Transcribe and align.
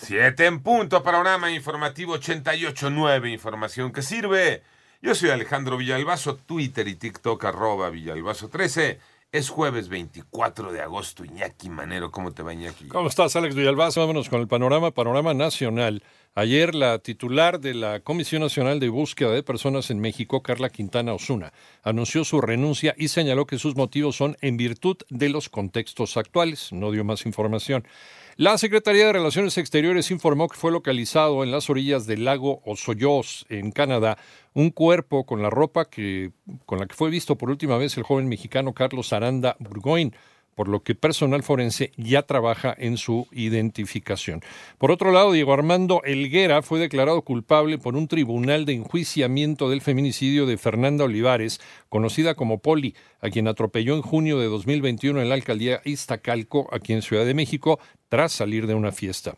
Siete 0.00 0.46
en 0.46 0.60
punto, 0.62 1.02
panorama 1.02 1.50
informativo 1.50 2.16
88.9, 2.16 3.32
información 3.32 3.92
que 3.92 4.02
sirve. 4.02 4.62
Yo 5.02 5.14
soy 5.14 5.30
Alejandro 5.30 5.76
Villalbazo, 5.76 6.36
Twitter 6.36 6.86
y 6.86 6.94
TikTok 6.94 7.44
arroba 7.44 7.90
Villalbazo13. 7.90 8.98
Es 9.32 9.50
jueves 9.50 9.88
24 9.88 10.72
de 10.72 10.80
agosto. 10.80 11.24
Iñaki 11.24 11.68
Manero, 11.68 12.10
¿cómo 12.10 12.32
te 12.32 12.42
va 12.42 12.54
Iñaki? 12.54 12.88
¿Cómo 12.88 13.08
estás, 13.08 13.34
Alex 13.36 13.54
Villalbazo? 13.54 14.00
Vámonos 14.00 14.28
con 14.28 14.40
el 14.40 14.48
panorama, 14.48 14.92
panorama 14.92 15.34
nacional. 15.34 16.02
Ayer 16.34 16.74
la 16.74 16.98
titular 17.00 17.58
de 17.58 17.74
la 17.74 18.00
Comisión 18.00 18.42
Nacional 18.42 18.78
de 18.78 18.88
Búsqueda 18.88 19.32
de 19.32 19.42
Personas 19.42 19.90
en 19.90 19.98
México, 19.98 20.42
Carla 20.42 20.70
Quintana 20.70 21.12
Osuna, 21.12 21.52
anunció 21.82 22.24
su 22.24 22.40
renuncia 22.40 22.94
y 22.96 23.08
señaló 23.08 23.46
que 23.46 23.58
sus 23.58 23.74
motivos 23.74 24.16
son 24.16 24.36
en 24.40 24.56
virtud 24.56 24.98
de 25.10 25.30
los 25.30 25.48
contextos 25.48 26.16
actuales. 26.16 26.72
No 26.72 26.92
dio 26.92 27.02
más 27.02 27.26
información. 27.26 27.86
La 28.36 28.56
Secretaría 28.56 29.06
de 29.06 29.14
Relaciones 29.14 29.58
Exteriores 29.58 30.12
informó 30.12 30.46
que 30.46 30.56
fue 30.56 30.70
localizado 30.70 31.42
en 31.42 31.50
las 31.50 31.68
orillas 31.70 32.06
del 32.06 32.24
lago 32.24 32.62
Osoyoos, 32.64 33.44
en 33.48 33.72
Canadá, 33.72 34.16
un 34.54 34.70
cuerpo 34.70 35.26
con 35.26 35.42
la 35.42 35.50
ropa 35.50 35.88
con 36.66 36.78
la 36.78 36.86
que 36.86 36.94
fue 36.94 37.10
visto 37.10 37.36
por 37.36 37.50
última 37.50 37.78
vez 37.78 37.96
el 37.96 38.04
joven 38.04 38.28
mexicano 38.28 38.74
Carlos 38.74 39.12
Aranda 39.12 39.56
Burgoyne 39.58 40.12
por 40.58 40.66
lo 40.66 40.82
que 40.82 40.96
personal 40.96 41.44
forense 41.44 41.92
ya 41.96 42.22
trabaja 42.22 42.74
en 42.76 42.96
su 42.96 43.28
identificación. 43.30 44.42
Por 44.78 44.90
otro 44.90 45.12
lado, 45.12 45.30
Diego 45.30 45.52
Armando 45.52 46.02
Elguera 46.02 46.62
fue 46.62 46.80
declarado 46.80 47.22
culpable 47.22 47.78
por 47.78 47.94
un 47.94 48.08
tribunal 48.08 48.64
de 48.64 48.72
enjuiciamiento 48.72 49.70
del 49.70 49.82
feminicidio 49.82 50.46
de 50.46 50.58
Fernanda 50.58 51.04
Olivares, 51.04 51.60
conocida 51.88 52.34
como 52.34 52.58
Poli, 52.58 52.96
a 53.20 53.30
quien 53.30 53.46
atropelló 53.46 53.94
en 53.94 54.02
junio 54.02 54.40
de 54.40 54.46
2021 54.46 55.22
en 55.22 55.28
la 55.28 55.36
alcaldía 55.36 55.80
Iztacalco, 55.84 56.68
aquí 56.72 56.92
en 56.92 57.02
Ciudad 57.02 57.24
de 57.24 57.34
México, 57.34 57.78
tras 58.08 58.32
salir 58.32 58.66
de 58.66 58.74
una 58.74 58.90
fiesta. 58.90 59.36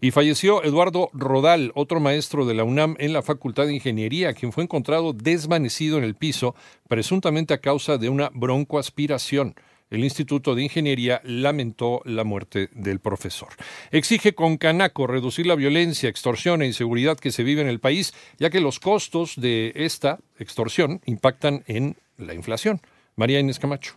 Y 0.00 0.10
falleció 0.10 0.64
Eduardo 0.64 1.10
Rodal, 1.12 1.72
otro 1.74 2.00
maestro 2.00 2.46
de 2.46 2.54
la 2.54 2.64
UNAM 2.64 2.96
en 2.98 3.12
la 3.12 3.20
Facultad 3.20 3.66
de 3.66 3.74
Ingeniería, 3.74 4.32
quien 4.32 4.52
fue 4.52 4.64
encontrado 4.64 5.12
desvanecido 5.12 5.98
en 5.98 6.04
el 6.04 6.14
piso, 6.14 6.54
presuntamente 6.88 7.52
a 7.52 7.58
causa 7.60 7.98
de 7.98 8.08
una 8.08 8.30
broncoaspiración. 8.32 9.54
El 9.92 10.04
Instituto 10.04 10.54
de 10.54 10.62
Ingeniería 10.62 11.20
lamentó 11.22 12.00
la 12.06 12.24
muerte 12.24 12.70
del 12.72 12.98
profesor. 12.98 13.50
Exige 13.90 14.34
con 14.34 14.56
Canaco 14.56 15.06
reducir 15.06 15.46
la 15.46 15.54
violencia, 15.54 16.08
extorsión 16.08 16.62
e 16.62 16.66
inseguridad 16.66 17.18
que 17.18 17.30
se 17.30 17.44
vive 17.44 17.60
en 17.60 17.68
el 17.68 17.78
país, 17.78 18.14
ya 18.38 18.48
que 18.48 18.62
los 18.62 18.80
costos 18.80 19.34
de 19.36 19.72
esta 19.76 20.18
extorsión 20.38 21.02
impactan 21.04 21.62
en 21.66 21.96
la 22.16 22.32
inflación. 22.32 22.80
María 23.16 23.38
Inés 23.38 23.58
Camacho. 23.58 23.94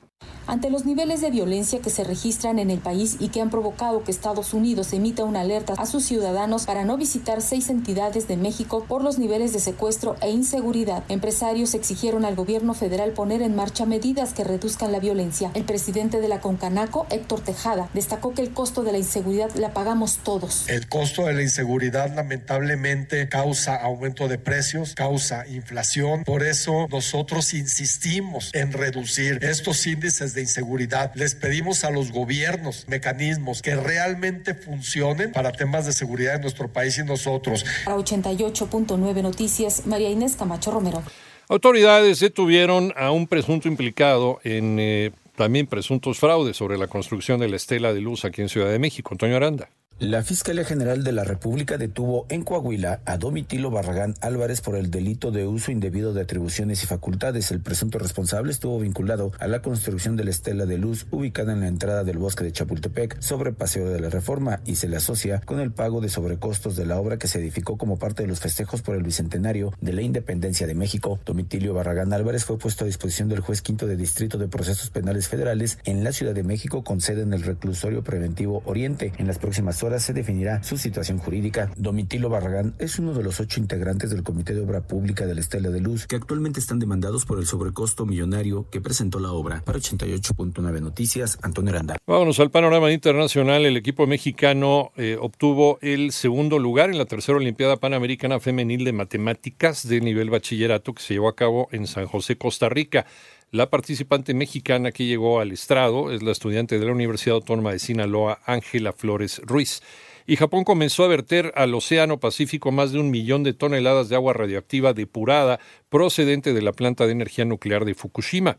Ante 0.47 0.69
los 0.69 0.85
niveles 0.85 1.21
de 1.21 1.31
violencia 1.31 1.81
que 1.81 1.89
se 1.89 2.03
registran 2.03 2.59
en 2.59 2.69
el 2.69 2.77
país 2.77 3.17
y 3.19 3.29
que 3.29 3.41
han 3.41 3.49
provocado 3.49 4.03
que 4.03 4.11
Estados 4.11 4.53
Unidos 4.53 4.93
emita 4.93 5.23
una 5.23 5.41
alerta 5.41 5.73
a 5.75 5.87
sus 5.87 6.05
ciudadanos 6.05 6.65
para 6.67 6.85
no 6.85 6.97
visitar 6.97 7.41
seis 7.41 7.69
entidades 7.69 8.27
de 8.27 8.37
México 8.37 8.85
por 8.87 9.03
los 9.03 9.17
niveles 9.17 9.53
de 9.53 9.59
secuestro 9.59 10.15
e 10.21 10.29
inseguridad, 10.29 11.03
empresarios 11.09 11.73
exigieron 11.73 12.25
al 12.25 12.35
gobierno 12.35 12.75
federal 12.75 13.11
poner 13.11 13.41
en 13.41 13.55
marcha 13.55 13.87
medidas 13.87 14.33
que 14.33 14.43
reduzcan 14.43 14.91
la 14.91 14.99
violencia. 14.99 15.49
El 15.55 15.63
presidente 15.63 16.21
de 16.21 16.27
la 16.27 16.41
Concanaco, 16.41 17.07
Héctor 17.09 17.41
Tejada, 17.41 17.89
destacó 17.95 18.35
que 18.35 18.43
el 18.43 18.53
costo 18.53 18.83
de 18.83 18.91
la 18.91 18.99
inseguridad 18.99 19.49
la 19.55 19.73
pagamos 19.73 20.19
todos. 20.23 20.69
El 20.69 20.87
costo 20.87 21.25
de 21.25 21.33
la 21.33 21.41
inseguridad 21.41 22.13
lamentablemente 22.15 23.27
causa 23.29 23.75
aumento 23.75 24.27
de 24.27 24.37
precios, 24.37 24.93
causa 24.93 25.47
inflación. 25.47 26.23
Por 26.23 26.43
eso 26.43 26.87
nosotros 26.91 27.55
insistimos 27.55 28.51
en 28.53 28.73
reducir 28.73 29.39
estos 29.41 29.77
índices 30.15 30.33
de 30.33 30.41
inseguridad. 30.41 31.11
Les 31.15 31.35
pedimos 31.35 31.83
a 31.83 31.91
los 31.91 32.11
gobiernos 32.11 32.85
mecanismos 32.87 33.61
que 33.61 33.75
realmente 33.75 34.53
funcionen 34.53 35.31
para 35.31 35.51
temas 35.51 35.85
de 35.85 35.91
seguridad 35.91 36.35
en 36.35 36.41
nuestro 36.41 36.71
país 36.71 36.97
y 36.97 37.03
nosotros. 37.03 37.65
Para 37.83 37.97
88.9 37.97 39.21
Noticias, 39.21 39.85
María 39.85 40.09
Inés 40.09 40.35
Camacho 40.35 40.71
Romero. 40.71 41.03
Autoridades 41.49 42.19
detuvieron 42.19 42.93
a 42.95 43.11
un 43.11 43.27
presunto 43.27 43.67
implicado 43.67 44.39
en 44.43 44.77
eh, 44.79 45.11
también 45.35 45.67
presuntos 45.67 46.17
fraudes 46.17 46.55
sobre 46.57 46.77
la 46.77 46.87
construcción 46.87 47.39
de 47.39 47.49
la 47.49 47.57
estela 47.57 47.93
de 47.93 48.01
luz 48.01 48.25
aquí 48.25 48.41
en 48.41 48.49
Ciudad 48.49 48.71
de 48.71 48.79
México. 48.79 49.09
Antonio 49.11 49.35
Aranda. 49.35 49.69
La 49.97 50.23
Fiscalía 50.23 50.65
General 50.65 51.05
de 51.05 51.13
la 51.13 51.23
República 51.23 51.77
detuvo 51.77 52.25
en 52.27 52.43
Coahuila 52.43 52.99
a 53.05 53.17
Domitilo 53.17 53.71
Barragán 53.71 54.15
Álvarez 54.19 54.59
por 54.59 54.75
el 54.75 54.91
delito 54.91 55.31
de 55.31 55.47
uso 55.47 55.71
indebido 55.71 56.13
de 56.13 56.19
atribuciones 56.19 56.83
y 56.83 56.85
facultades. 56.85 57.49
El 57.51 57.61
presunto 57.61 57.97
responsable 57.97 58.51
estuvo 58.51 58.77
vinculado 58.77 59.31
a 59.39 59.47
la 59.47 59.61
construcción 59.61 60.17
de 60.17 60.25
la 60.25 60.31
estela 60.31 60.65
de 60.65 60.77
luz 60.77 61.07
ubicada 61.11 61.53
en 61.53 61.61
la 61.61 61.69
entrada 61.69 62.03
del 62.03 62.17
bosque 62.17 62.43
de 62.43 62.51
Chapultepec 62.51 63.21
sobre 63.21 63.53
Paseo 63.53 63.89
de 63.89 64.01
la 64.01 64.09
Reforma 64.09 64.59
y 64.65 64.75
se 64.75 64.89
le 64.89 64.97
asocia 64.97 65.39
con 65.39 65.61
el 65.61 65.71
pago 65.71 66.01
de 66.01 66.09
sobrecostos 66.09 66.75
de 66.75 66.85
la 66.85 66.99
obra 66.99 67.17
que 67.17 67.29
se 67.29 67.39
edificó 67.39 67.77
como 67.77 67.97
parte 67.97 68.23
de 68.23 68.27
los 68.27 68.41
festejos 68.41 68.81
por 68.81 68.97
el 68.97 69.03
bicentenario 69.03 69.71
de 69.79 69.93
la 69.93 70.01
independencia 70.01 70.67
de 70.67 70.75
México. 70.75 71.21
Domitilio 71.25 71.73
Barragán 71.73 72.11
Álvarez 72.11 72.43
fue 72.43 72.57
puesto 72.57 72.83
a 72.83 72.87
disposición 72.87 73.29
del 73.29 73.39
juez 73.39 73.61
quinto 73.61 73.87
de 73.87 73.95
Distrito 73.95 74.37
de 74.37 74.49
Procesos 74.49 74.89
Penales 74.89 75.29
Federales 75.29 75.77
en 75.85 76.03
la 76.03 76.11
Ciudad 76.11 76.33
de 76.33 76.43
México 76.43 76.83
con 76.83 76.99
sede 76.99 77.21
en 77.21 77.31
el 77.31 77.43
reclusorio 77.43 78.03
preventivo 78.03 78.61
Oriente. 78.65 79.13
En 79.19 79.27
las 79.27 79.39
próximas 79.39 79.84
horas 79.85 80.03
se 80.03 80.13
definirá 80.13 80.63
su 80.63 80.77
situación 80.77 81.17
jurídica. 81.17 81.71
Domitilo 81.77 82.29
Barragán 82.29 82.75
es 82.79 82.99
uno 82.99 83.13
de 83.13 83.23
los 83.23 83.39
ocho 83.39 83.59
integrantes 83.59 84.09
del 84.09 84.23
Comité 84.23 84.53
de 84.53 84.61
Obra 84.61 84.81
Pública 84.81 85.25
de 85.25 85.35
la 85.35 85.41
Estela 85.41 85.69
de 85.69 85.79
Luz 85.79 86.07
que 86.07 86.15
actualmente 86.15 86.59
están 86.59 86.79
demandados 86.79 87.25
por 87.25 87.39
el 87.39 87.45
sobrecosto 87.45 88.05
millonario 88.05 88.69
que 88.69 88.81
presentó 88.81 89.19
la 89.19 89.31
obra. 89.31 89.61
Para 89.65 89.79
88.9 89.79 90.81
Noticias, 90.81 91.37
Antonio 91.41 91.71
Aranda. 91.71 91.97
Vámonos 92.05 92.39
al 92.39 92.51
panorama 92.51 92.91
internacional. 92.91 93.65
El 93.65 93.77
equipo 93.77 94.07
mexicano 94.07 94.91
eh, 94.95 95.17
obtuvo 95.19 95.79
el 95.81 96.11
segundo 96.11 96.59
lugar 96.59 96.89
en 96.89 96.97
la 96.97 97.05
tercera 97.05 97.37
Olimpiada 97.37 97.77
Panamericana 97.77 98.39
Femenil 98.39 98.83
de 98.83 98.93
Matemáticas 98.93 99.87
de 99.87 100.01
nivel 100.01 100.29
bachillerato 100.29 100.93
que 100.93 101.01
se 101.01 101.13
llevó 101.13 101.29
a 101.29 101.35
cabo 101.35 101.67
en 101.71 101.87
San 101.87 102.05
José, 102.05 102.37
Costa 102.37 102.69
Rica. 102.69 103.05
La 103.51 103.69
participante 103.69 104.33
mexicana 104.33 104.91
que 104.91 105.05
llegó 105.05 105.39
al 105.39 105.51
estrado 105.51 106.11
es 106.11 106.23
la 106.23 106.31
estudiante 106.31 106.79
de 106.79 106.85
la 106.85 106.91
Universidad 106.91 107.35
Autónoma 107.35 107.71
de 107.71 107.79
Sinaloa, 107.79 108.39
Ángela 108.45 108.91
Flores 108.91 109.39
Ruiz. 109.45 109.81
Y 110.27 110.35
Japón 110.35 110.63
comenzó 110.63 111.03
a 111.03 111.07
verter 111.07 111.53
al 111.55 111.73
Océano 111.75 112.19
Pacífico 112.19 112.71
más 112.71 112.91
de 112.91 112.99
un 112.99 113.11
millón 113.11 113.43
de 113.43 113.53
toneladas 113.53 114.09
de 114.09 114.15
agua 114.15 114.33
radioactiva 114.33 114.93
depurada 114.93 115.59
procedente 115.89 116.53
de 116.53 116.61
la 116.63 116.73
planta 116.73 117.05
de 117.05 117.11
energía 117.11 117.45
nuclear 117.45 117.85
de 117.85 117.93
Fukushima. 117.93 118.57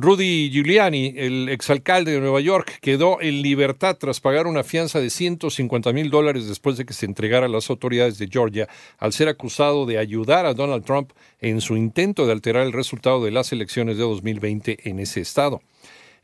Rudy 0.00 0.48
Giuliani, 0.52 1.12
el 1.16 1.48
exalcalde 1.48 2.12
de 2.12 2.20
Nueva 2.20 2.40
York, 2.40 2.78
quedó 2.80 3.20
en 3.20 3.42
libertad 3.42 3.96
tras 3.98 4.20
pagar 4.20 4.46
una 4.46 4.62
fianza 4.62 5.00
de 5.00 5.10
150 5.10 5.92
mil 5.92 6.08
dólares 6.08 6.46
después 6.46 6.76
de 6.76 6.84
que 6.84 6.92
se 6.92 7.04
entregara 7.04 7.46
a 7.46 7.48
las 7.48 7.68
autoridades 7.68 8.16
de 8.16 8.28
Georgia 8.28 8.68
al 8.98 9.12
ser 9.12 9.26
acusado 9.26 9.86
de 9.86 9.98
ayudar 9.98 10.46
a 10.46 10.54
Donald 10.54 10.84
Trump 10.84 11.10
en 11.40 11.60
su 11.60 11.76
intento 11.76 12.26
de 12.26 12.32
alterar 12.32 12.64
el 12.64 12.72
resultado 12.72 13.24
de 13.24 13.32
las 13.32 13.50
elecciones 13.50 13.96
de 13.96 14.04
2020 14.04 14.88
en 14.88 15.00
ese 15.00 15.20
estado. 15.20 15.62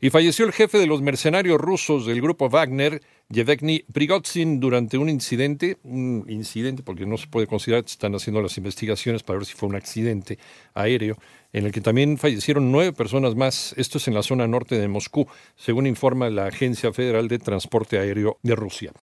Y 0.01 0.09
falleció 0.09 0.45
el 0.45 0.51
jefe 0.51 0.77
de 0.77 0.87
los 0.87 1.01
mercenarios 1.01 1.59
rusos 1.59 2.05
del 2.05 2.21
grupo 2.21 2.49
Wagner, 2.49 3.01
Yevgeny 3.29 3.85
Prigozhin, 3.91 4.59
durante 4.59 4.97
un 4.97 5.09
incidente, 5.09 5.77
un 5.83 6.25
incidente 6.27 6.83
porque 6.83 7.05
no 7.05 7.17
se 7.17 7.27
puede 7.27 7.47
considerar, 7.47 7.85
están 7.85 8.13
haciendo 8.13 8.41
las 8.41 8.57
investigaciones 8.57 9.23
para 9.23 9.39
ver 9.39 9.45
si 9.45 9.53
fue 9.53 9.69
un 9.69 9.75
accidente 9.75 10.37
aéreo, 10.73 11.17
en 11.53 11.65
el 11.65 11.71
que 11.71 11.81
también 11.81 12.17
fallecieron 12.17 12.71
nueve 12.71 12.91
personas 12.93 13.35
más. 13.35 13.73
Esto 13.77 13.97
es 13.97 14.07
en 14.07 14.13
la 14.13 14.23
zona 14.23 14.47
norte 14.47 14.77
de 14.77 14.87
Moscú, 14.87 15.27
según 15.55 15.87
informa 15.87 16.29
la 16.29 16.47
Agencia 16.47 16.91
Federal 16.91 17.27
de 17.27 17.39
Transporte 17.39 17.97
Aéreo 17.97 18.37
de 18.43 18.55
Rusia. 18.55 18.93